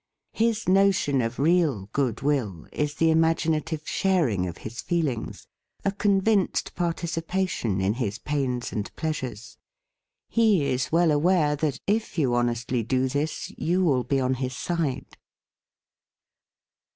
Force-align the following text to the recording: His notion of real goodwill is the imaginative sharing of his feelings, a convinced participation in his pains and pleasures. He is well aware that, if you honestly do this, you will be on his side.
His 0.33 0.67
notion 0.67 1.21
of 1.21 1.37
real 1.37 1.85
goodwill 1.93 2.67
is 2.73 2.95
the 2.95 3.11
imaginative 3.11 3.83
sharing 3.87 4.47
of 4.47 4.57
his 4.65 4.81
feelings, 4.81 5.45
a 5.85 5.91
convinced 5.91 6.73
participation 6.73 7.79
in 7.81 7.93
his 7.93 8.17
pains 8.17 8.71
and 8.73 8.89
pleasures. 8.95 9.59
He 10.27 10.65
is 10.65 10.91
well 10.91 11.11
aware 11.11 11.55
that, 11.57 11.79
if 11.85 12.17
you 12.17 12.33
honestly 12.33 12.81
do 12.81 13.07
this, 13.07 13.51
you 13.59 13.83
will 13.83 14.03
be 14.03 14.19
on 14.19 14.33
his 14.41 14.57
side. 14.57 15.17